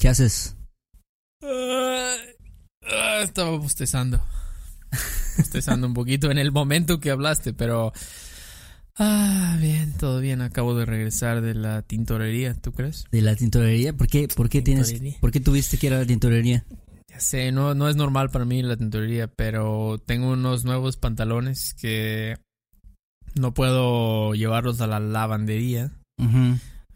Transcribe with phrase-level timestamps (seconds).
[0.00, 0.56] ¿qué haces?
[1.44, 2.16] Ah,
[2.90, 4.20] ah, estaba bostezando.
[5.36, 7.92] bostezando un poquito en el momento que hablaste, pero...
[8.96, 10.40] Ah, bien, todo bien.
[10.40, 13.04] Acabo de regresar de la tintorería, ¿tú crees?
[13.12, 13.92] ¿De la tintorería?
[13.92, 16.64] ¿Por qué, por qué tienes, por qué tuviste que ir a la tintorería?
[17.08, 21.74] Ya sé, no, no es normal para mí la tintorería, pero tengo unos nuevos pantalones
[21.74, 22.36] que
[23.34, 25.92] no puedo llevarlos a la lavandería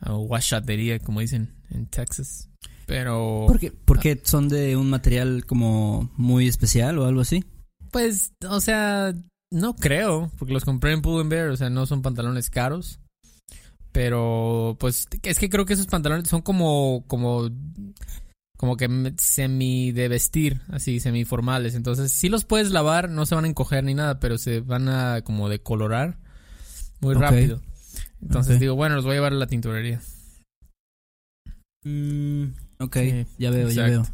[0.06, 2.48] o washatería, como dicen en Texas.
[2.86, 3.44] Pero...
[3.46, 7.44] ¿Por qué, ¿Por qué son de un material como muy especial o algo así?
[7.90, 9.14] Pues, o sea,
[9.50, 13.00] no creo, porque los compré en Pull Bear, o sea, no son pantalones caros.
[13.92, 17.48] Pero, pues, es que creo que esos pantalones son como, como,
[18.56, 21.76] como que semi de vestir, así, semi formales.
[21.76, 24.88] Entonces, si los puedes lavar, no se van a encoger ni nada, pero se van
[24.88, 26.18] a como decolorar
[27.00, 27.60] muy rápido.
[28.20, 30.00] Entonces digo, bueno, los voy a llevar a la tintorería.
[31.84, 32.46] Mm,
[32.78, 32.96] ok,
[33.38, 34.06] ya veo, ya veo.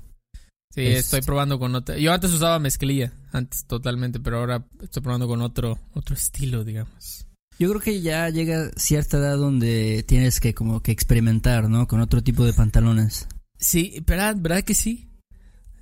[0.72, 1.98] Sí, estoy probando con otra.
[1.98, 7.26] Yo antes usaba mezclilla, antes totalmente, pero ahora estoy probando con otro, otro estilo, digamos.
[7.58, 11.86] Yo creo que ya llega cierta edad donde tienes que como que experimentar, ¿no?
[11.88, 13.28] Con otro tipo de pantalones.
[13.58, 15.10] Sí, ¿verdad, ¿verdad que sí?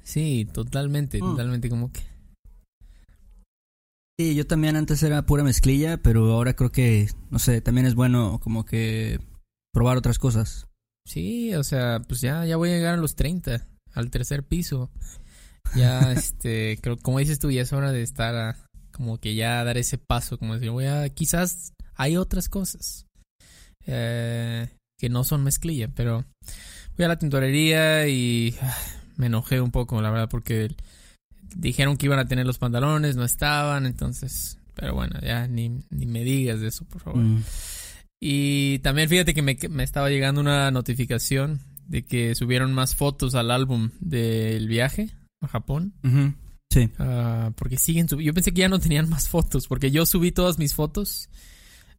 [0.03, 1.20] Sí, totalmente, mm.
[1.20, 2.01] totalmente como que.
[4.19, 7.95] Sí, yo también antes era pura mezclilla, pero ahora creo que, no sé, también es
[7.95, 9.20] bueno como que
[9.73, 10.67] probar otras cosas.
[11.09, 14.91] Sí, o sea, pues ya, ya voy a llegar a los 30, al tercer piso.
[15.75, 18.56] Ya, este, creo, como dices tú, ya es hora de estar a,
[18.92, 23.07] como que ya dar ese paso, como decir, voy a, quizás hay otras cosas
[23.86, 26.27] eh, que no son mezclilla, pero
[26.95, 28.77] fui a la tintorería y ah,
[29.17, 30.77] me enojé un poco, la verdad, porque
[31.57, 36.05] dijeron que iban a tener los pantalones, no estaban, entonces, pero bueno, ya ni, ni
[36.05, 37.20] me digas de eso, por favor.
[37.20, 37.45] Mm.
[38.20, 43.34] Y también fíjate que me, me, estaba llegando una notificación de que subieron más fotos
[43.34, 45.95] al álbum del viaje a Japón.
[46.70, 46.90] Sí.
[46.98, 48.27] Uh, porque siguen subiendo.
[48.27, 51.30] Yo pensé que ya no tenían más fotos, porque yo subí todas mis fotos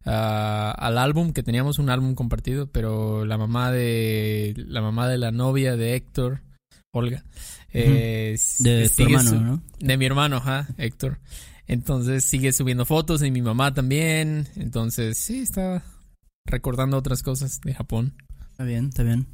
[0.04, 5.18] uh, al álbum, que teníamos un álbum compartido, pero la mamá de la mamá de
[5.18, 6.42] la novia de Héctor,
[6.92, 7.24] Olga,
[7.72, 9.62] eh, de tu hermano, ¿no?
[9.78, 11.18] De mi hermano, ajá, Héctor.
[11.66, 14.48] Entonces sigue subiendo fotos y mi mamá también.
[14.56, 15.82] Entonces, sí, está
[16.46, 18.14] recordando otras cosas de Japón.
[18.50, 19.26] Está bien, está bien.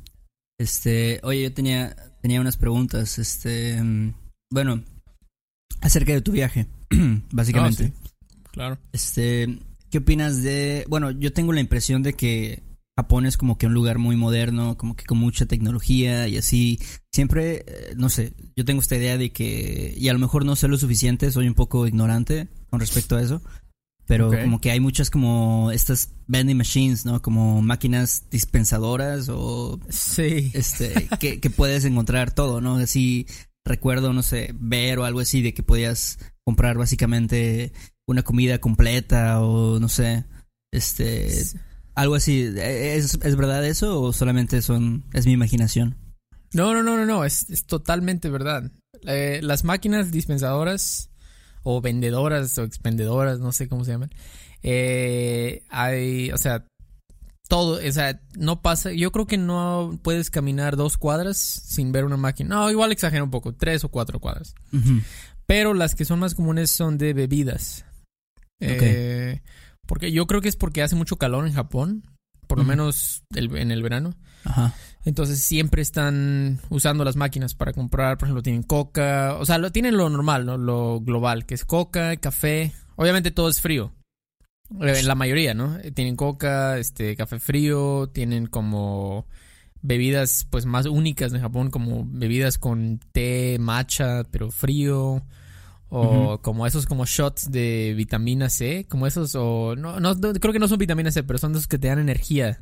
[0.58, 3.18] Este, oye, yo tenía, tenía unas preguntas.
[3.18, 4.14] Este, mm,
[4.50, 4.82] bueno,
[5.80, 6.66] acerca de tu viaje,
[7.32, 7.92] básicamente.
[7.94, 8.78] Ah, claro.
[8.92, 9.58] Este,
[9.90, 12.62] ¿qué opinas de, bueno, yo tengo la impresión de que
[12.96, 16.80] Japón es como que un lugar muy moderno, como que con mucha tecnología y así.
[17.12, 20.56] Siempre, eh, no sé, yo tengo esta idea de que, y a lo mejor no
[20.56, 23.42] sé lo suficiente, soy un poco ignorante con respecto a eso,
[24.06, 27.20] pero como que hay muchas como estas vending machines, ¿no?
[27.20, 29.80] Como máquinas dispensadoras o...
[29.88, 30.52] Sí.
[30.54, 32.76] Este, que, que puedes encontrar todo, ¿no?
[32.76, 33.26] Así
[33.64, 37.72] recuerdo, no sé, ver o algo así de que podías comprar básicamente
[38.06, 40.24] una comida completa o no sé,
[40.72, 41.44] este...
[41.96, 45.96] Algo así, ¿Es, ¿es, verdad eso o solamente son, es mi imaginación?
[46.52, 48.70] No, no, no, no, no, es, es totalmente verdad.
[49.06, 51.08] Eh, las máquinas dispensadoras
[51.68, 54.10] o vendedoras o expendedoras, no sé cómo se llaman,
[54.62, 56.64] eh, hay, o sea,
[57.48, 62.04] todo, o sea, no pasa, yo creo que no puedes caminar dos cuadras sin ver
[62.04, 62.54] una máquina.
[62.54, 64.54] No, igual exagero un poco, tres o cuatro cuadras.
[65.46, 67.84] Pero las que son más comunes son de bebidas.
[68.60, 69.42] Eh,
[69.88, 72.04] porque yo creo que es porque hace mucho calor en Japón,
[72.46, 74.14] por lo menos en el verano.
[74.46, 74.74] Ajá.
[75.04, 79.70] Entonces siempre están usando las máquinas para comprar, por ejemplo, tienen coca, o sea, lo,
[79.70, 80.58] tienen lo normal, ¿no?
[80.58, 82.72] Lo global, que es coca, café.
[82.96, 83.92] Obviamente todo es frío.
[84.80, 85.78] Eh, la mayoría, ¿no?
[85.94, 89.26] Tienen coca, este, café frío, tienen como
[89.80, 95.22] bebidas pues más únicas de Japón, como bebidas con té, matcha, pero frío
[95.88, 100.58] o como esos como shots de vitamina C, como esos o no, no creo que
[100.58, 102.60] no son vitamina C, pero son esos que te dan energía.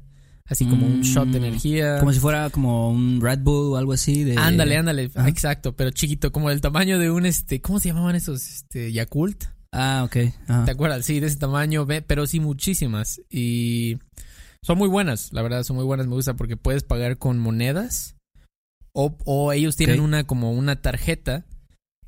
[0.48, 1.98] Así como un shot de mm, energía.
[2.00, 5.90] Como si fuera como un Red Bull o algo así de Ándale, ándale, exacto, pero
[5.90, 8.46] chiquito, como del tamaño de un este, ¿cómo se llamaban esos?
[8.46, 9.44] Este, Yakult.
[9.72, 10.16] Ah, ok.
[10.66, 11.04] ¿Te acuerdas?
[11.04, 13.98] Sí, de ese tamaño, pero sí muchísimas y
[14.62, 18.16] son muy buenas, la verdad, son muy buenas, me gusta porque puedes pagar con monedas
[18.92, 21.44] O, o ellos tienen una como una tarjeta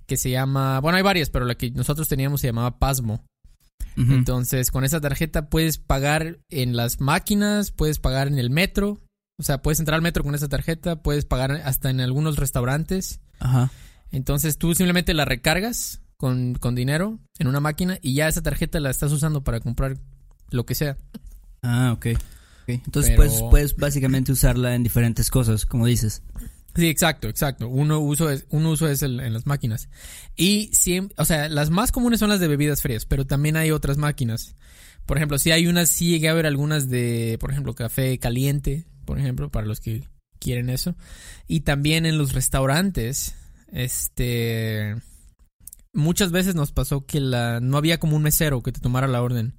[0.07, 3.25] que se llama, bueno, hay varias, pero la que nosotros teníamos se llamaba Pasmo.
[3.97, 9.01] Entonces, con esa tarjeta puedes pagar en las máquinas, puedes pagar en el metro,
[9.39, 13.21] o sea, puedes entrar al metro con esa tarjeta, puedes pagar hasta en algunos restaurantes.
[13.39, 13.71] Ajá.
[14.11, 18.81] Entonces, tú simplemente la recargas con, con dinero en una máquina y ya esa tarjeta
[18.81, 19.99] la estás usando para comprar
[20.51, 20.97] lo que sea.
[21.63, 22.07] Ah, ok.
[22.63, 22.69] Ok.
[22.69, 26.23] Entonces Pero- puedes, puedes básicamente usarla en diferentes cosas, como dices.
[26.77, 27.69] Sí, exacto, exacto.
[27.69, 29.89] Uno uso es, un uso es el- en las máquinas.
[30.37, 33.71] Y siempre, o sea, las más comunes son las de bebidas frías, pero también hay
[33.71, 34.55] otras máquinas.
[35.07, 38.85] Por ejemplo, si hay unas, sí llegué a ver algunas de, por ejemplo, café caliente,
[39.05, 40.05] por ejemplo, para los que
[40.39, 40.97] quieren eso.
[41.47, 43.35] Y también en los restaurantes,
[43.73, 44.97] este,
[45.93, 49.23] muchas veces nos pasó que la, no había como un mesero que te tomara la
[49.23, 49.55] orden,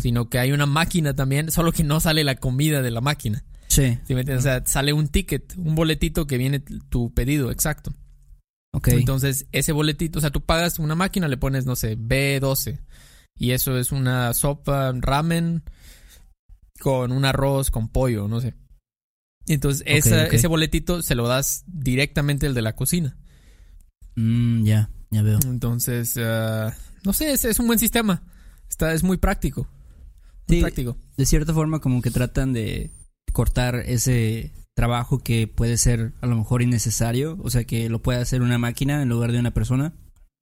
[0.00, 3.44] sino que hay una máquina también, solo que no sale la comida de la máquina.
[3.74, 3.98] Sí.
[4.06, 4.38] ¿Sí me entiendes?
[4.44, 7.92] O sea, sale un ticket, un boletito que viene tu pedido, exacto.
[8.72, 8.88] Ok.
[8.88, 12.80] Entonces, ese boletito, o sea, tú pagas una máquina, le pones, no sé, B12.
[13.36, 15.62] Y eso es una sopa, ramen,
[16.80, 18.54] con un arroz, con pollo, no sé.
[19.46, 20.32] Entonces, Ok, esa- ok.
[20.34, 23.16] ese boletito se lo das directamente al de la cocina.
[24.16, 25.38] Mm, ya, ya veo.
[25.44, 26.74] Entonces, ah,
[27.04, 28.22] no sé, es, es un buen sistema.
[28.68, 29.68] Está, es muy práctico.
[30.48, 30.60] Muy Sí.
[30.62, 30.96] práctico.
[31.16, 32.90] De cierta forma como que tratan de
[33.34, 38.20] cortar ese trabajo que puede ser a lo mejor innecesario, o sea, que lo puede
[38.20, 39.92] hacer una máquina en lugar de una persona.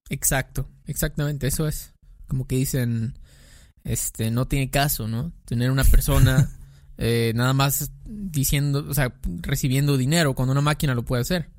[0.09, 1.95] Exacto, exactamente, eso es.
[2.29, 3.19] Como que dicen,
[3.83, 5.33] este, no tiene caso, ¿no?
[5.45, 6.51] Tener una persona
[6.99, 11.51] eh, nada más diciendo, o sea, recibiendo dinero cuando una máquina lo puede hacer.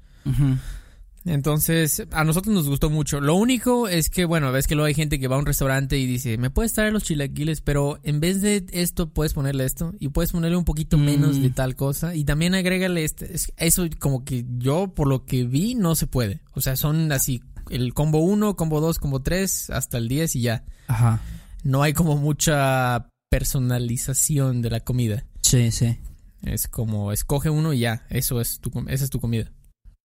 [1.25, 3.21] Entonces, a nosotros nos gustó mucho.
[3.21, 5.97] Lo único es que, bueno, ves que luego hay gente que va a un restaurante
[5.97, 7.61] y dice, ¿me puedes traer los chilaquiles?
[7.61, 11.05] Pero en vez de esto, puedes ponerle esto y puedes ponerle un poquito Mm.
[11.05, 12.13] menos de tal cosa.
[12.15, 13.33] Y también agrégale este.
[13.33, 16.41] es- Eso, como que yo, por lo que vi, no se puede.
[16.53, 20.41] O sea, son así, el combo 1, combo 2, combo 3, hasta el 10 y
[20.41, 20.65] ya.
[20.87, 21.21] Ajá.
[21.63, 25.25] No hay como mucha personalización de la comida.
[25.41, 25.97] Sí, sí.
[26.43, 29.49] Es como, escoge uno y ya, eso es tu, esa es tu comida.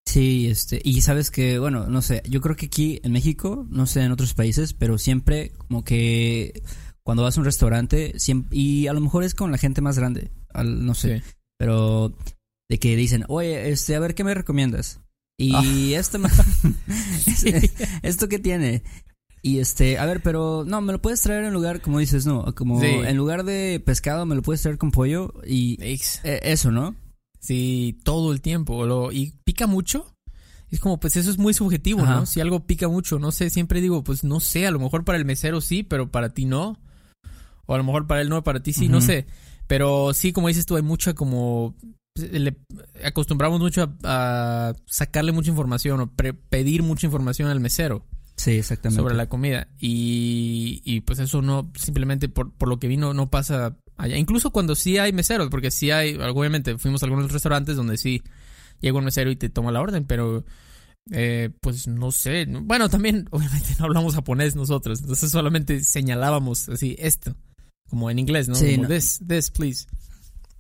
[0.08, 3.84] Sí, este, y sabes que, bueno, no sé, yo creo que aquí en México, no
[3.87, 6.62] sé en otros países, pero siempre como que
[7.05, 9.99] cuando vas a un restaurante, siempre, y a lo mejor es con la gente más
[9.99, 11.25] grande, al- no sé, Sí.
[11.58, 12.14] pero
[12.70, 15.00] de que dicen, oye, este, a ver, ¿qué me recomiendas?
[15.38, 15.99] Y Ah.
[16.00, 16.28] esto, me-
[18.02, 18.82] esto qué tiene.
[19.43, 22.54] Y este, a ver, pero no, me lo puedes traer en lugar, como dices, no,
[22.54, 22.87] como Sí.
[22.87, 26.20] en lugar de pescado, me lo puedes traer con pollo y Ex.
[26.25, 26.96] eh, eso, ¿no?
[27.40, 28.85] Sí, todo el tiempo.
[28.87, 30.14] Lo, y pica mucho.
[30.70, 32.17] Es como, pues eso es muy subjetivo, Ajá.
[32.17, 32.26] ¿no?
[32.26, 35.17] Si algo pica mucho, no sé, siempre digo, pues no sé, a lo mejor para
[35.17, 36.79] el mesero sí, pero para ti no.
[37.67, 39.26] O a lo mejor para él no, para ti sí, no sé.
[39.67, 41.75] Pero sí, como dices tú, hay mucha como...
[42.17, 42.56] Le
[43.05, 48.05] acostumbramos mucho a, a sacarle mucha información o pre- pedir mucha información al mesero
[48.37, 49.00] Sí, exactamente.
[49.00, 49.69] sobre la comida.
[49.79, 54.17] Y, y pues eso no, simplemente por, por lo que vino, no pasa allá.
[54.17, 58.23] Incluso cuando sí hay meseros, porque sí hay, obviamente fuimos a algunos restaurantes donde sí
[58.81, 60.45] llega un mesero y te toma la orden, pero
[61.11, 62.47] eh, pues no sé.
[62.47, 67.35] no- Bueno, también obviamente no hablamos japonés nosotros, entonces solamente señalábamos así esto,
[67.91, 68.55] como en inglés, ¿no?
[68.55, 68.89] Sí, Como no.
[68.89, 69.87] this, this, please.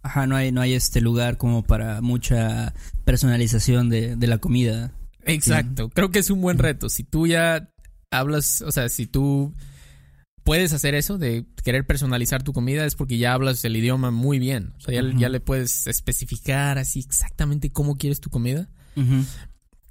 [0.02, 2.72] Ajá, no hay, no hay este lugar como para mucha
[3.04, 4.92] personalización de, de la comida.
[5.24, 6.88] Exacto, creo que es un buen reto.
[6.88, 7.68] Si tú ya
[8.10, 9.52] hablas, o sea, si tú
[10.48, 14.38] puedes hacer eso de querer personalizar tu comida es porque ya hablas el idioma muy
[14.38, 14.72] bien.
[14.78, 18.66] O sea, ya, le puedes especificar así exactamente cómo quieres tu comida.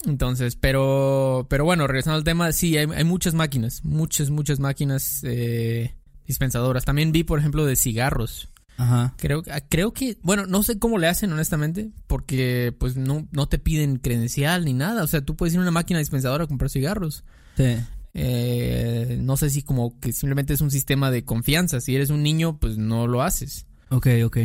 [0.07, 5.21] Entonces, pero, pero bueno, regresando al tema, sí, hay, hay muchas máquinas, muchas, muchas máquinas
[5.25, 5.95] eh,
[6.25, 6.85] dispensadoras.
[6.85, 8.49] También vi, por ejemplo, de cigarros.
[8.77, 9.13] Ajá.
[9.17, 13.59] Creo, creo que, bueno, no sé cómo le hacen honestamente, porque pues no, no te
[13.59, 15.03] piden credencial ni nada.
[15.03, 17.23] O sea, tú puedes ir a una máquina dispensadora a comprar cigarros.
[17.57, 17.77] Sí.
[18.19, 21.79] Eh, no sé si como que simplemente es un sistema de confianza.
[21.79, 23.67] Si eres un niño, pues no lo haces.
[23.89, 24.37] Ok, ok.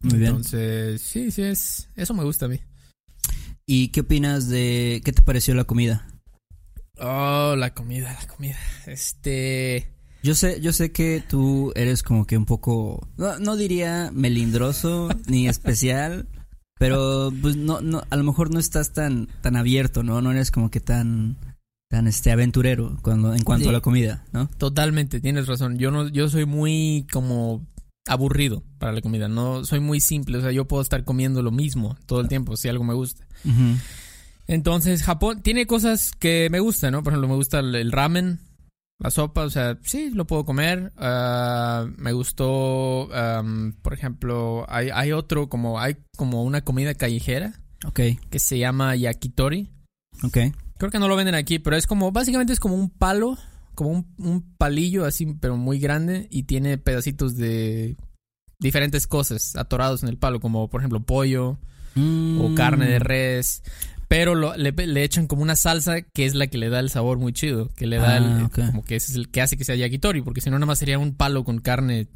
[0.00, 0.30] Muy bien.
[0.30, 2.58] Entonces, sí, sí, es, eso me gusta a mí.
[3.66, 6.08] ¿Y qué opinas de qué te pareció la comida?
[6.98, 8.56] Oh, la comida, la comida.
[8.86, 9.94] Este...
[10.22, 15.08] Yo sé, yo sé que tú eres como que un poco, no, no diría melindroso
[15.26, 16.28] ni especial,
[16.78, 20.20] pero pues no, no, a lo mejor no estás tan, tan abierto, ¿no?
[20.20, 21.38] No eres como que tan,
[21.90, 23.68] tan este aventurero cuando, en cuanto Sí.
[23.70, 24.48] a la comida, ¿no?
[24.58, 25.76] Totalmente, tienes razón.
[25.76, 27.66] Yo no, yo soy muy como
[28.06, 29.28] aburrido para la comida.
[29.28, 30.38] No, soy muy simple.
[30.38, 33.26] O sea, yo puedo estar comiendo lo mismo todo el tiempo si algo me gusta.
[34.46, 37.02] Entonces, Japón tiene cosas que me gustan, ¿no?
[37.02, 38.38] Por ejemplo, me gusta el, ramen,
[39.00, 40.92] la sopa, o sea, sí, lo puedo comer.
[40.96, 43.08] Ah, me gustó,
[43.82, 48.94] por ejemplo, hay, hay otro, como hay como una comida callejera Ok, que se llama
[48.94, 49.70] yakitori.
[50.22, 50.38] ok.
[50.80, 53.36] Creo que no lo venden aquí, pero es como, básicamente es como un palo,
[53.74, 57.96] como un, un palillo así, pero muy grande y tiene pedacitos de
[58.58, 61.58] diferentes cosas atorados en el palo, como por ejemplo pollo
[62.36, 63.62] o Mm, carne de res.
[64.08, 66.88] Pero lo- le, le echan como una salsa que es la que le da el
[66.90, 68.58] sabor muy chido, que le da Ah, el, ok.
[68.70, 70.78] como que ese es el que hace que sea yakitori, porque si no nada más
[70.78, 72.08] sería un palo con carne,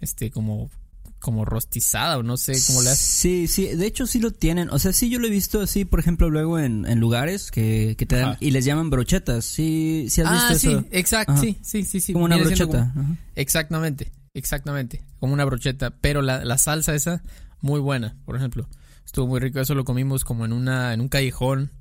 [0.00, 0.70] este, como,
[1.20, 3.06] como rostizada o no sé cómo le hacen.
[3.06, 4.70] Sí, sí, de hecho sí lo tienen.
[4.70, 7.96] O sea, sí yo lo he visto así, por ejemplo, luego en, en lugares que,
[7.98, 8.38] que te dan Ajá.
[8.40, 9.44] y les llaman brochetas.
[9.44, 10.84] Sí, sí has Ah, visto sí, eso.
[10.92, 12.12] exacto, sí, sí, sí, sí.
[12.12, 12.92] como una Viene brocheta.
[12.94, 17.22] como- exactamente, exactamente, como una brocheta, pero la, la salsa esa,
[17.60, 18.68] muy buena, por ejemplo.
[19.04, 21.72] Estuvo muy rico, eso lo comimos como en una, en un callejón,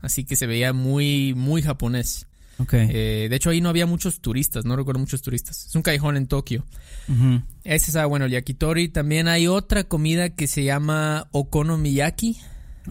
[0.00, 2.26] así que se veía muy, muy japonés.
[2.58, 2.72] Ok.
[2.74, 5.66] Eh, de hecho, ahí no había muchos turistas, no recuerdo muchos turistas.
[5.66, 6.64] Es un callejón en Tokio.
[7.08, 7.42] Ujú.
[7.64, 8.88] Ese estaba bueno, el yakitori.
[8.88, 12.36] También hay otra comida que se llama okonomiyaki,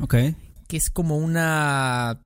[0.02, 0.16] Ok.
[0.68, 2.22] que es como una...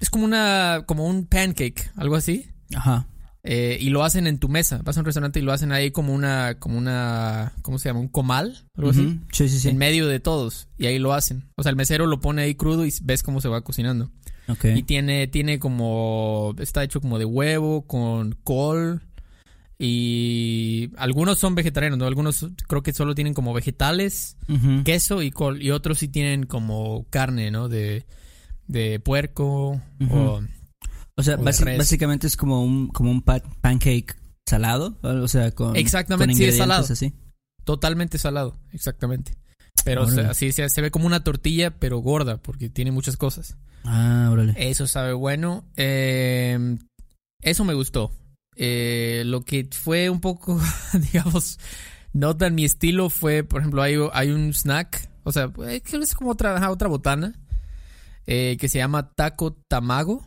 [0.00, 0.84] Es como una...
[0.86, 2.48] como un pancake, algo así.
[2.74, 3.08] Ajá.
[3.48, 4.80] Eh, y lo hacen en tu mesa.
[4.84, 6.58] Vas a un restaurante y lo hacen ahí como una...
[6.58, 7.54] como una...
[7.62, 8.00] ¿Cómo se llama?
[8.00, 9.20] Un comal, algo así.
[9.32, 9.68] Sí, sí, sí.
[9.68, 10.68] En medio de todos.
[10.78, 11.48] Y ahí lo hacen.
[11.56, 14.10] O sea, el mesero lo pone ahí crudo y ves cómo se va cocinando.
[14.76, 16.54] Y tiene, tiene como.
[16.58, 19.02] Está hecho como de huevo, con col.
[19.78, 22.06] Y algunos son vegetarianos, ¿no?
[22.06, 24.36] Algunos creo que solo tienen como vegetales,
[24.84, 25.62] queso y col.
[25.62, 27.68] Y otros sí tienen como carne, ¿no?
[27.68, 28.06] De,
[28.66, 30.40] de puerco o.
[31.18, 34.96] O sea, o básicamente es como un, como un pa- pancake salado.
[35.02, 35.76] O sea, con.
[35.76, 36.86] Exactamente, con sí, es salado.
[36.90, 37.12] así.
[37.64, 39.32] Totalmente salado, exactamente.
[39.84, 40.28] Pero o sea, Órale.
[40.30, 43.56] así se, se ve como una tortilla, pero gorda, porque tiene muchas cosas.
[43.86, 44.54] Ah, órale.
[44.56, 45.64] Eso sabe bueno.
[45.76, 46.76] Eh,
[47.40, 48.12] eso me gustó.
[48.56, 50.60] Eh, lo que fue un poco,
[51.12, 51.58] digamos,
[52.12, 56.14] no tan mi estilo fue, por ejemplo, hay, hay un snack, o sea, eh, es
[56.14, 57.34] como otra, otra botana,
[58.26, 60.26] eh, que se llama taco tamago,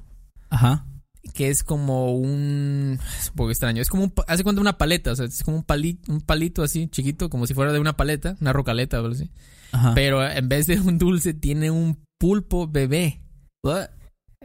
[0.51, 0.85] Ajá.
[1.33, 5.11] que es como un, es un poco extraño, es como un, hace cuenta una paleta,
[5.11, 7.97] o sea, es como un palito, un palito así chiquito, como si fuera de una
[7.97, 9.31] paleta, una rocaleta o algo así,
[9.71, 9.93] Ajá.
[9.95, 13.21] pero en vez de un dulce tiene un pulpo bebé.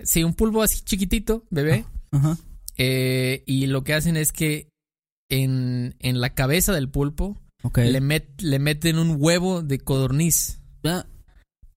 [0.03, 1.85] Sí, un pulpo así chiquitito, bebé.
[2.11, 2.37] Ajá.
[2.77, 4.69] Eh, y lo que hacen es que
[5.31, 7.41] en, en la cabeza del pulpo
[7.93, 10.61] le, met- le meten un huevo de codorniz.
[10.85, 11.07] Ah,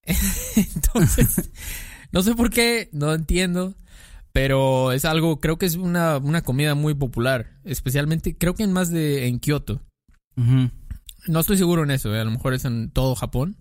[0.55, 1.51] Entonces,
[2.11, 3.75] no sé por qué, no entiendo.
[4.33, 7.57] Pero es algo, creo que es una, una comida muy popular.
[7.63, 9.81] Especialmente, creo que en más de en Kioto.
[11.27, 13.57] No estoy seguro en eso, eh, a lo mejor es en todo Japón.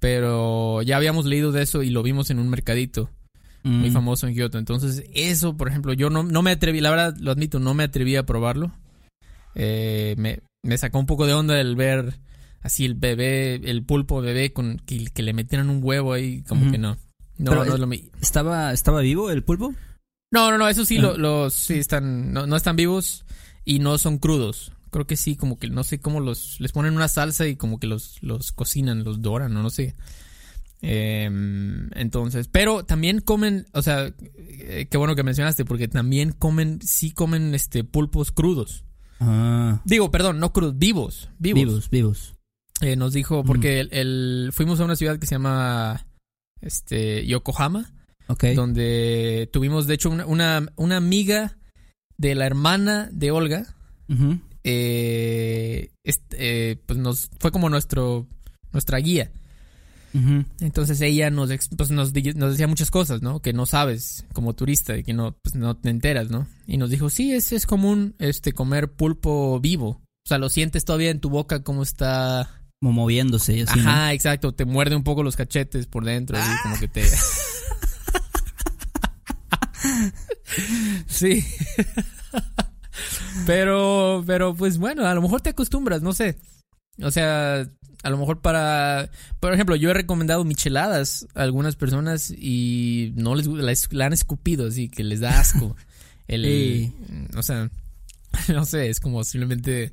[0.00, 3.10] Pero ya habíamos leído de eso y lo vimos en un mercadito.
[3.64, 3.92] muy Mm.
[3.92, 4.56] famoso en Kioto.
[4.56, 7.82] Entonces, eso, por ejemplo, yo no, no me atreví, la verdad, lo admito, no me
[7.82, 8.70] atreví a probarlo.
[9.56, 12.14] Eh, me, me sacó un poco de onda el ver
[12.62, 16.70] así el bebé, el pulpo bebé con que, que le metieran un huevo ahí, como
[16.70, 16.96] que no.
[17.36, 19.74] No, Pero no es- es lo mi- ¿Estaba, ¿Estaba vivo el pulpo?
[20.32, 21.02] No, no, no, eso sí, Ah.
[21.02, 23.24] lo- los sí están, no, no están vivos
[23.64, 24.72] y no son crudos.
[24.90, 27.78] Creo que sí, como que no sé cómo los, les ponen una salsa y como
[27.78, 29.94] que los, los cocinan, los doran, o no sé.
[30.80, 36.78] Em, entonces, pero también comen, o sea, eh, qué bueno que mencionaste, porque también comen,
[36.82, 38.84] sí comen este pulpos crudos.
[39.18, 39.80] Ah.
[39.84, 41.58] Digo, perdón, no crudos, vivos, vivos.
[41.60, 42.34] Vivos, vivos.
[42.80, 46.06] Eh, nos dijo, porque el, el- fuimos a una ciudad que se llama
[46.60, 47.92] este Yokohama,
[48.28, 48.44] Ok.
[48.54, 51.58] donde tuvimos, de hecho, una, una, una amiga
[52.18, 53.74] de la hermana de Olga,
[54.08, 54.38] Ujú.
[54.64, 55.90] Eh,
[56.32, 58.26] eh, pues nos fue como nuestro
[58.72, 59.30] nuestra guía.
[60.60, 63.40] Entonces ella nos, pues nos, nos decía muchas cosas, ¿no?
[63.40, 66.48] Que no sabes como turista y que no, pues no te enteras, ¿no?
[66.66, 69.90] Y nos dijo, sí, es, es común este, comer pulpo vivo.
[69.90, 72.50] O sea, lo sientes todavía en tu boca como está...
[72.80, 73.80] Como moviéndose y así.
[73.80, 73.90] ¿no?
[73.90, 74.52] Ajá, exacto.
[74.52, 77.04] Te muerde un poco los cachetes por dentro, así como que te...
[81.06, 81.44] sí.
[83.46, 86.36] pero, pero pues bueno, a lo mejor te acostumbras, no sé.
[87.02, 87.68] O sea,
[88.02, 89.10] a lo mejor para...
[89.40, 94.06] Por ejemplo, yo he recomendado micheladas a algunas personas y no les gusta, la, la
[94.06, 95.76] han escupido, así que les da asco.
[96.28, 96.92] El, Sí.
[97.36, 97.70] O sea,
[98.48, 99.92] no sé, es como simplemente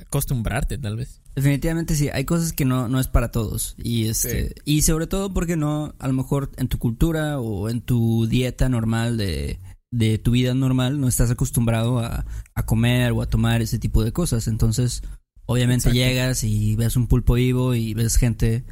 [0.00, 1.20] acostumbrarte, tal vez.
[1.34, 3.74] Definitivamente sí, hay cosas que no, no es para todos.
[3.78, 7.80] Y este, y sobre todo porque no, a lo mejor en tu cultura o en
[7.80, 9.58] tu dieta normal de,
[9.94, 14.02] de tu vida normal, no estás acostumbrado a, a comer o a tomar ese tipo
[14.02, 14.48] de cosas.
[14.48, 15.02] Entonces,
[15.46, 15.94] obviamente Exacto.
[15.98, 18.64] llegas y ves un pulpo vivo y ves gente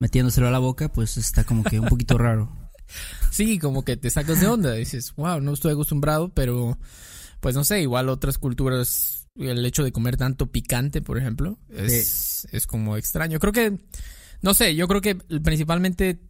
[0.00, 2.52] metiéndoselo a la boca, pues está como que un poquito raro.
[3.30, 4.74] Sí, como que te sacas de onda.
[4.74, 6.78] Dices, wow, no estoy acostumbrado, pero
[7.40, 12.46] pues no sé, igual otras culturas, el hecho de comer tanto picante, por ejemplo, es,
[12.52, 13.40] es como extraño.
[13.40, 13.78] Creo que,
[14.42, 16.20] no sé, yo creo que principalmente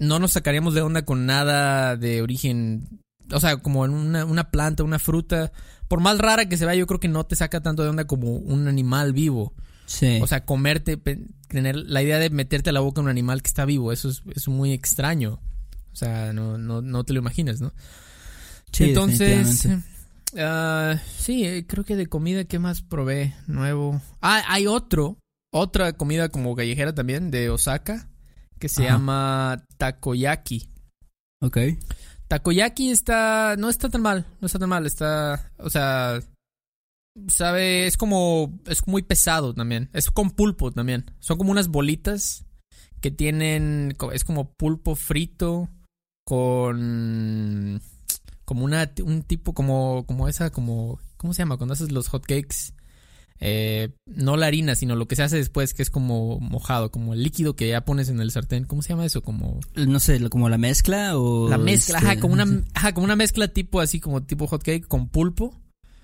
[0.00, 3.00] no nos sacaríamos de onda con nada de origen,
[3.32, 5.52] o sea, como en una, una planta, una fruta.
[5.88, 8.06] Por más rara que se vea, yo creo que no te saca tanto de onda
[8.06, 9.54] como un animal vivo.
[9.86, 10.20] Sí.
[10.22, 10.96] O sea, comerte,
[11.48, 14.22] tener la idea de meterte a la boca un animal que está vivo, eso es,
[14.34, 15.40] es muy extraño.
[15.92, 17.72] O sea, no, no, no te lo imaginas, ¿no?
[18.72, 19.66] Sí, Entonces,
[20.38, 24.00] ah, sí, eh, creo que de comida, ¿qué más probé nuevo?
[24.20, 25.18] Ah, hay otro,
[25.52, 28.08] otra comida como callejera también de Osaka,
[28.60, 28.92] que se Ajá.
[28.92, 30.68] llama takoyaki.
[31.40, 31.58] Ok.
[32.30, 36.20] Takoyaki está, no está tan mal, no está tan mal, está, o sea,
[37.26, 42.44] sabe, es como, es muy pesado también, es con pulpo también, son como unas bolitas
[43.00, 45.70] que tienen, es como pulpo frito
[46.24, 47.82] con,
[48.44, 51.56] como una, un tipo, como, como esa, como, ¿cómo se llama?
[51.56, 52.74] Cuando haces los hot cakes,
[53.40, 57.14] eh, no la harina, sino lo que se hace después, que es como mojado, como
[57.14, 59.22] el líquido que ya pones en el sartén, ¿cómo se llama eso?
[59.22, 59.60] Como...
[59.74, 61.48] No sé, como la mezcla o...
[61.48, 62.60] La mezcla, este, ajá, como una, sí.
[62.74, 65.58] ajá, como una mezcla tipo así como tipo hot cake con pulpo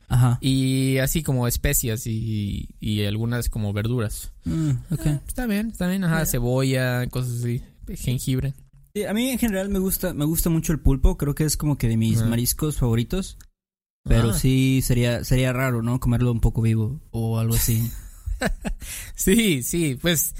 [0.08, 0.38] Ajá.
[0.40, 4.32] y así como especias y, y algunas como verduras.
[4.44, 5.06] Mm, ok.
[5.26, 7.62] Está bien, está bien, ajá, cebolla, cosas así,
[7.96, 8.54] jengibre.
[8.94, 11.58] Sí, a mí en general me gusta, me gusta mucho el pulpo, creo que es
[11.58, 13.36] como que de mis mariscos favoritos.
[14.08, 14.38] Pero Ah.
[14.38, 15.98] sí sería, sería raro, ¿no?
[16.00, 17.90] Comerlo un poco vivo o algo así.
[19.14, 20.34] Sí, sí, pues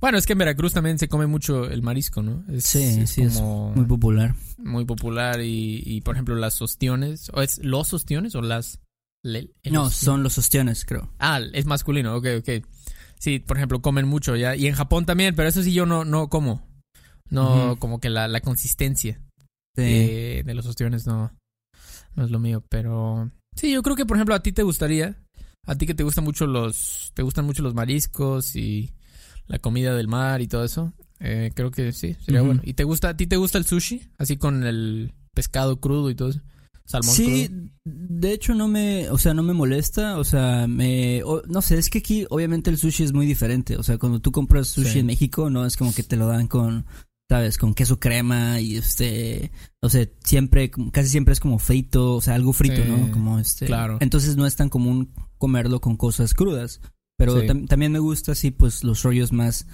[0.00, 2.44] bueno, es que en Veracruz también se come mucho el marisco, ¿no?
[2.48, 4.34] Es, Sí, es sí, es como Muy popular.
[4.56, 8.78] muy popular y, y, por ejemplo las ostiones, o es los ostiones o las
[9.22, 11.10] le- No, son los ostiones, creo.
[11.18, 12.48] Ah, es masculino, ok, ok.
[13.18, 14.56] Sí, por ejemplo, comen mucho ya.
[14.56, 16.66] Y en Japón también, pero eso sí yo no, no como.
[17.28, 19.20] No, como que la, la consistencia
[19.76, 19.82] Sí.
[19.82, 21.30] de, de los ostiones no,
[22.14, 22.64] no es lo mío.
[22.68, 25.16] Pero sí, yo creo que, por ejemplo, a ti te gustaría.
[25.66, 28.92] A ti que te gustan mucho los, te gustan mucho los mariscos y
[29.46, 30.92] la comida del mar y todo eso.
[31.20, 32.62] eh, creo que sí, sería bueno.
[32.64, 34.00] ¿Y te gusta, a ti te gusta el sushi?
[34.16, 36.40] Así con el pescado crudo y todo eso.
[36.86, 37.70] Salmón Sí, crudo.
[37.84, 41.78] de hecho no me, o sea, no me molesta, o sea, me, o- no sé,
[41.78, 44.90] es que aquí obviamente el sushi es muy diferente, o sea, cuando tú compras sushi
[44.92, 44.98] Sí.
[45.00, 46.86] en México, no es como que te lo dan con,
[47.30, 52.20] sabes, con queso crema y este, o sea, siempre, casi siempre es como frito, o
[52.20, 53.10] sea, algo frito, Sí, ¿no?
[53.12, 53.98] Como este, claro.
[54.00, 56.80] entonces no es tan común comerlo con cosas crudas,
[57.16, 57.46] pero Sí.
[57.46, 59.68] tam- también me gusta así, pues, los rollos más,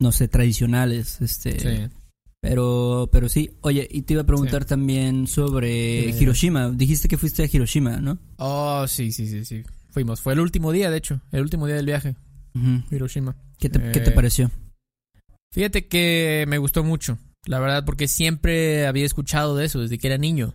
[0.00, 1.94] no sé, tradicionales, este, Sí.
[2.42, 3.50] pero, pero sí.
[3.62, 6.10] Oye, y te iba a preguntar también sobre.
[6.10, 6.70] Hiroshima.
[6.70, 8.18] Dijiste que fuiste a Hiroshima, ¿no?
[8.36, 9.62] Oh, sí, sí, sí, sí.
[9.90, 10.20] Fuimos.
[10.20, 11.22] Fue el último día, de hecho.
[11.32, 12.16] El último día del viaje.
[12.90, 13.34] Hiroshima.
[13.58, 14.50] ¿Qué, te, qué te Eh, pareció?
[15.52, 17.18] Fíjate que me gustó mucho.
[17.44, 20.54] La verdad, porque siempre había escuchado de eso desde que era niño.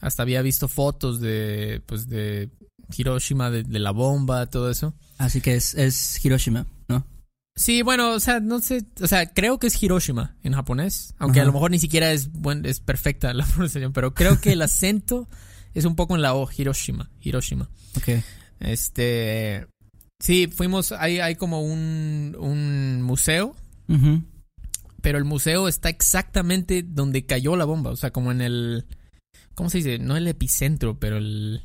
[0.00, 2.50] Hasta había visto fotos de, pues, de
[2.96, 4.94] Hiroshima, de, de la bomba, todo eso.
[5.16, 7.06] Así que es, es Hiroshima, ¿no?
[7.56, 11.38] Sí, bueno, o sea, no sé, o sea, creo que es Hiroshima en japonés, aunque
[11.38, 11.44] Ajá.
[11.44, 14.60] a lo mejor ni siquiera es buen, es perfecta la pronunciación, pero creo que el
[14.62, 15.28] acento
[15.72, 17.70] es un poco en la O, Hiroshima, Hiroshima.
[17.96, 18.08] Ok.
[18.60, 19.66] Este,
[20.18, 23.54] sí, fuimos, hay, hay como un, un museo,
[23.88, 24.22] Ujú.
[25.04, 28.86] Pero el museo está exactamente donde cayó la bomba, o sea, como en el,
[29.54, 29.98] ¿cómo se dice?
[29.98, 31.60] No el epicentro, pero el...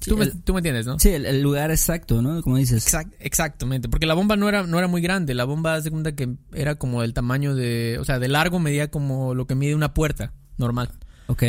[0.00, 0.98] Sí, tú, me, el- tú me entiendes, ¿no?
[0.98, 2.40] Sí, el, el lugar exacto, ¿no?
[2.42, 2.86] Como dices.
[2.86, 6.14] Exact- exactamente, porque la bomba no era, no era muy grande, la bomba se cuenta
[6.14, 9.74] que era como del tamaño de, o sea, de largo medía como lo que mide
[9.74, 10.90] una puerta normal,
[11.26, 11.42] Ok.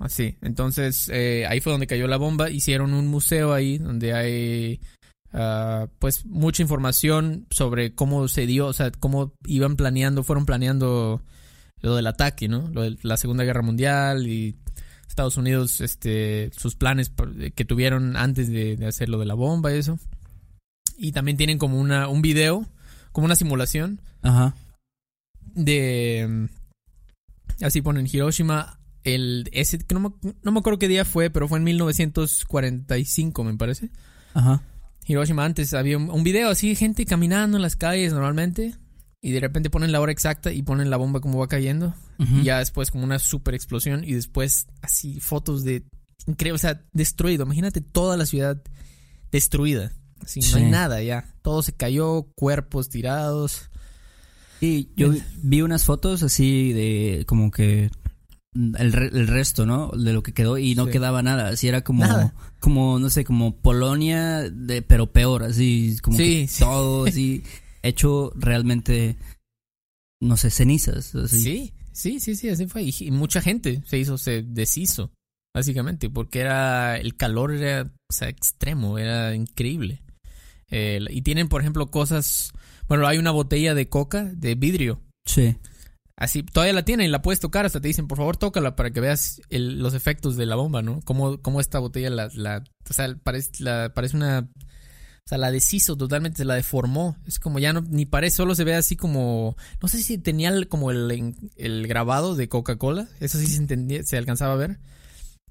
[0.00, 0.36] así.
[0.42, 4.80] Entonces eh, ahí fue donde cayó la bomba, hicieron un museo ahí donde hay,
[5.32, 11.22] ah, pues, mucha información sobre cómo se dio, o sea, cómo iban planeando, fueron planeando
[11.80, 12.68] lo del ataque, ¿no?
[12.68, 14.56] Lo de la Segunda Guerra Mundial y
[15.08, 19.34] Estados Unidos, este, sus planes por- que tuvieron antes de, de hacer lo de la
[19.34, 19.98] bomba y eso.
[20.96, 22.66] Y también tienen como una, un video,
[23.12, 24.54] como una simulación Ajá.
[25.54, 26.48] de...
[27.60, 31.46] Así ponen Hiroshima, el, ese, que no, me, no me acuerdo qué día fue, pero
[31.48, 33.90] fue en 1945, me parece.
[34.34, 34.62] Ajá.
[35.06, 38.74] Hiroshima antes había un, un video así, gente caminando en las calles normalmente.
[39.24, 41.94] Y de repente ponen la hora exacta y ponen la bomba como va cayendo.
[42.18, 45.84] Y ya después como una super explosión y después así fotos de
[46.26, 47.44] increíble, o sea, destruido.
[47.44, 48.60] Imagínate toda la ciudad
[49.30, 49.92] destruida.
[50.20, 51.34] Así no hay nada ya.
[51.42, 53.70] Todo se cayó, cuerpos tirados.
[54.60, 57.90] Y yo vi- vi unas fotos así de como que
[58.54, 59.88] el, re- el resto, ¿no?
[59.90, 60.92] De lo que quedó y no Sí.
[60.92, 61.48] quedaba nada.
[61.48, 62.34] Así era como, Nada.
[62.60, 66.60] como no sé, como Polonia, de, pero peor, así como Sí, que sí.
[66.60, 67.42] todo así
[67.82, 69.16] hecho realmente,
[70.20, 71.14] no sé, cenizas.
[71.14, 71.38] Así.
[71.42, 72.82] Sí, sí, sí, sí, así fue.
[72.82, 75.10] Y, y mucha gente se hizo, se deshizo,
[75.54, 80.02] básicamente, porque era el calor era, o sea, extremo, era increíble.
[80.70, 82.52] Eh, y tienen, por ejemplo, cosas.
[82.88, 85.56] Bueno, hay una botella de coca de vidrio Sí.
[86.16, 88.90] Así, todavía la tienen y la puedes tocar, hasta te dicen, por favor, tócala para
[88.90, 91.00] que veas el- los efectos de la bomba, ¿no?
[91.04, 95.50] Cómo, cómo esta botella la, la, o sea, parece, la, parece una, o sea, la
[95.50, 97.16] deshizo totalmente, se la deformó.
[97.26, 100.50] Es como ya no, ni parece, solo se ve así como, no sé si tenía
[100.50, 104.78] el- como el, el grabado de Coca-Cola, eso sí se entendía, se alcanzaba a ver,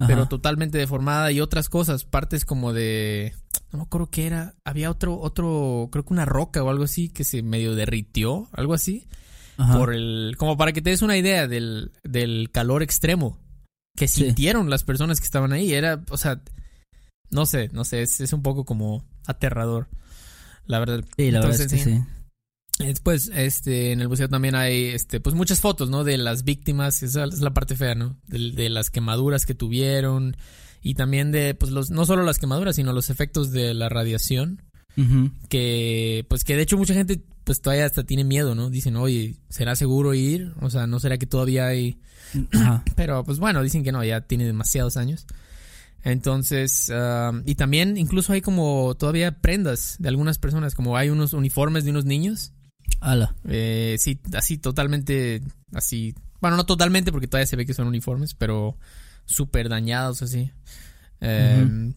[0.08, 3.34] pero totalmente deformada y otras cosas, partes como de,
[3.72, 7.10] no me acuerdo qué era, había otro, otro, creo que una roca o algo así
[7.10, 9.08] que se medio derritió, algo así
[9.58, 9.78] Ajá.
[9.78, 13.38] por el como para que te des una idea del, del calor extremo
[13.98, 14.24] que Sí.
[14.26, 16.42] sintieron las personas que estaban ahí era o sea
[17.30, 19.88] no sé no sé es, es un poco como aterrador
[20.66, 22.00] la verdad Sí, la verdad es que sí.
[22.80, 27.04] después este en el museo también hay este pues muchas fotos no de las víctimas
[27.04, 30.38] esa es la parte fea no de, de las quemaduras que tuvieron
[30.82, 34.62] y también de pues los no solo las quemaduras sino los efectos de la radiación
[35.50, 38.70] que pues que de hecho mucha gente pues todavía hasta tiene miedo, ¿no?
[38.70, 40.54] Dicen, oye, ¿será seguro ir?
[40.62, 42.00] O sea, ¿no será que todavía hay...?
[42.54, 42.84] Ajá.
[42.96, 45.26] Pero pues bueno, dicen que no, ya tiene demasiados años.
[46.04, 51.34] Entonces, ah, y también incluso hay como todavía prendas de algunas personas, como hay unos
[51.34, 52.54] uniformes de unos niños,
[53.00, 53.36] Ala.
[53.48, 58.34] eh, sí, así totalmente, así, bueno, no totalmente porque todavía se ve que son uniformes,
[58.34, 58.78] pero
[59.26, 60.52] súper dañados así.
[61.22, 61.94] Eh.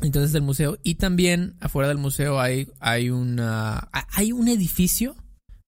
[0.00, 0.78] Entonces del museo.
[0.82, 5.16] Y también afuera del museo hay hay una ha- hay un edificio.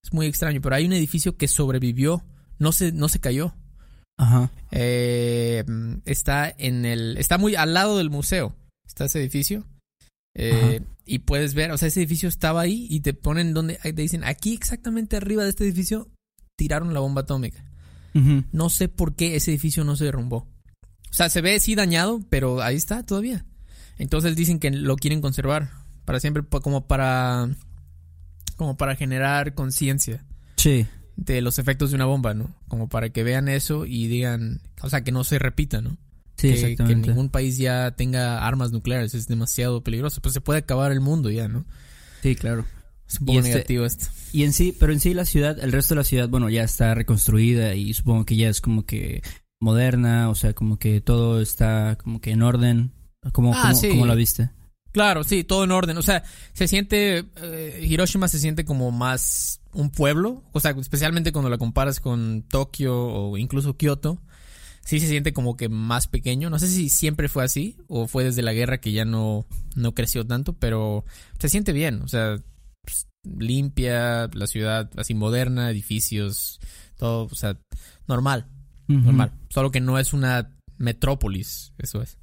[0.03, 2.25] Es muy extraño pero hay un edificio que sobrevivió.
[2.59, 3.55] No se no se cayó.
[4.17, 4.51] Ajá.
[4.71, 5.65] Eh,
[6.05, 8.55] está en el está muy al lado del museo.
[8.87, 9.67] Está ese edificio.
[10.37, 13.93] Eh, y puedes ver o sea ese edificio estaba ahí y te ponen donde te
[13.93, 16.09] dicen aquí exactamente arriba de este edificio
[16.57, 17.65] tiraron la bomba atómica
[18.51, 20.49] no sé por qué ese edificio no se derrumbó.
[21.11, 23.45] O sea, se ve sí dañado, pero ahí está todavía.
[23.99, 25.71] Entonces dicen que lo quieren conservar
[26.05, 27.49] para siempre, como para
[28.57, 30.25] como para generar conciencia
[30.57, 30.87] Sí.
[31.17, 32.55] de los efectos de una bomba, ¿no?
[32.69, 35.97] Como para que vean eso y digan, o sea, que no se repita, ¿no?
[36.37, 40.21] Sí, que, ningún país ya tenga armas nucleares, es demasiado peligroso.
[40.21, 41.65] Pues se puede acabar el mundo ya, ¿no?
[42.23, 42.65] Sí, claro.
[43.09, 44.07] Es un Y poco este- negativo esto.
[44.33, 46.65] Y en sí, pero en sí la ciudad, el resto de la ciudad, bueno, ya
[46.65, 49.23] está reconstruida y supongo que ya es como que
[49.61, 52.93] moderna, o sea, como que todo está como que en orden.
[53.33, 53.89] ¿Cómo, Ah, cómo- sí.
[53.89, 54.51] cómo la viste?
[54.93, 55.97] Claro, sí, todo en orden.
[55.99, 57.25] O sea, se siente.
[57.37, 60.45] eh, Hiroshima se siente como más un pueblo.
[60.53, 64.21] O sea, especialmente cuando la comparas con Tokio o incluso Kioto.
[64.85, 66.51] Sí se siente como que más pequeño.
[66.51, 69.95] No sé si siempre fue así o fue desde la guerra que ya no, no
[69.95, 71.05] creció tanto, pero
[71.39, 72.03] se siente bien.
[72.03, 72.37] O sea,
[72.83, 76.61] pues, limpia, la ciudad así moderna, edificios,
[76.99, 77.57] todo, o sea,
[78.07, 78.47] normal,
[78.87, 79.33] normal.
[79.49, 82.19] Solo que no es una metrópolis, eso es.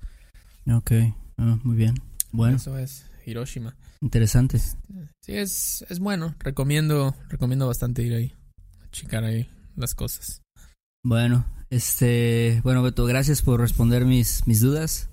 [0.68, 0.92] Ok,
[1.38, 1.96] ah, muy bien.
[2.32, 3.76] Bueno, Eso es Hiroshima.
[4.02, 4.60] interesante.
[4.60, 6.36] Sí, es, es bueno.
[6.40, 8.34] Recomiendo, recomiendo bastante ir ahí.
[8.92, 10.42] Checar ahí las cosas.
[11.04, 15.10] Bueno, este, bueno, Beto, gracias por responder mis, mis dudas.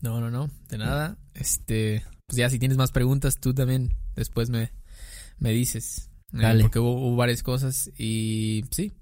[0.00, 0.50] No, no, no.
[0.68, 1.18] De nada.
[1.34, 4.72] Este, pues ya si tienes más preguntas, tú también después me,
[5.38, 6.10] me dices.
[6.32, 6.62] Eh, Dale.
[6.62, 8.92] porque hubo, hubo varias cosas y sí.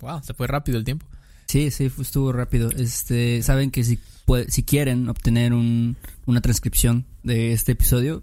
[0.00, 1.06] Wow, se fue rápido el tiempo.
[1.50, 2.70] Sí, sí, estuvo rápido.
[2.70, 3.98] Este, saben que si,
[4.46, 8.22] si quieren obtener un, una transcripción de este episodio,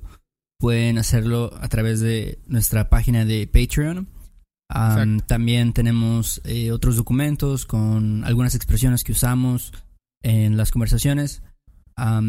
[0.58, 4.08] pueden hacerlo a través de nuestra página de Patreon.
[5.28, 9.74] También tenemos eh, otros documentos con algunas expresiones que usamos
[10.24, 11.42] en las conversaciones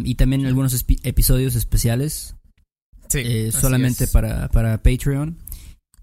[0.03, 2.35] y también algunos episodios especiales
[3.09, 3.21] Sí.
[3.25, 5.39] eh, solamente para, para Patreon.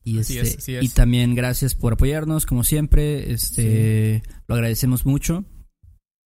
[0.07, 0.83] Y, Así este, es, así es.
[0.85, 3.33] y también gracias por apoyarnos, como siempre.
[3.33, 5.43] Este, Lo agradecemos mucho.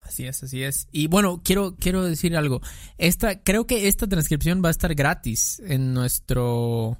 [0.01, 0.89] Así es, así es.
[0.93, 2.63] Y bueno, quiero, quiero decir algo.
[2.97, 6.99] Esta, creo que esta transcripción va a estar gratis en nuestro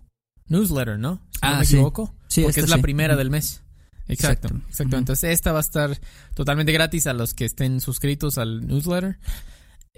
[0.49, 1.15] newsletter, ¿no?
[1.33, 1.75] Si no Ah, me sí.
[1.77, 2.15] equivoco.
[2.29, 2.83] Sí, porque es la sí.
[2.83, 3.63] primera del mes.
[4.09, 4.97] Exacto, Exacto.
[4.99, 5.99] Entonces esta va a estar
[6.35, 9.19] totalmente gratis a los que estén suscritos al newsletter.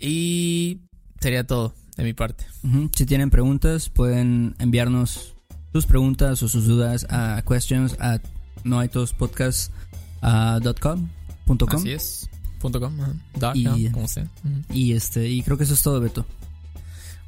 [0.01, 0.83] Y
[1.21, 2.47] sería todo de mi parte.
[2.95, 5.35] Si tienen preguntas, pueden enviarnos
[5.73, 8.21] sus preguntas o sus dudas a questions at
[8.65, 11.09] noaitospodcast.com.
[11.69, 12.29] Así es.
[12.61, 12.97] Punto com.
[13.39, 14.25] Dot Y- com, como sea.
[14.45, 14.75] Ujú.
[14.75, 16.27] Y este, y creo que eso es todo, Beto.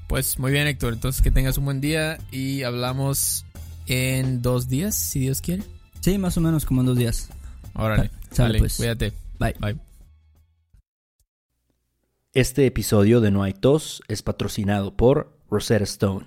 [0.08, 0.92] Pues muy bien, Héctor.
[0.94, 3.44] Entonces que tengas un buen día y hablamos
[3.86, 5.62] en dos días, si Dios quiere.
[6.00, 7.28] Sí, más o menos como en dos días.
[7.74, 8.10] Órale.
[8.32, 8.76] Sale, pues.
[8.76, 9.12] cuídate.
[9.38, 9.54] Bye.
[9.60, 9.78] Bye.
[12.32, 16.26] Este episodio de No hay tos es patrocinado por Rosetta Stone.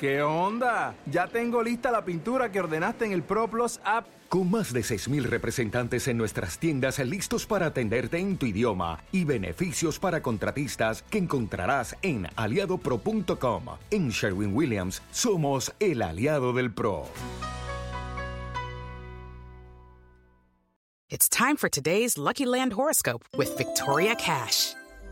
[0.00, 0.94] ¿Qué onda?
[1.04, 4.06] Ya tengo lista la pintura que ordenaste en el ProPlus app.
[4.30, 9.24] Con más de 6.000 representantes en nuestras tiendas listos para atenderte en tu idioma y
[9.24, 13.64] beneficios para contratistas que encontrarás en aliadopro.com.
[13.90, 17.04] En Sherwin Williams somos el aliado del PRO.
[21.10, 24.74] It's time for today's Lucky Land horoscope with Victoria Cash.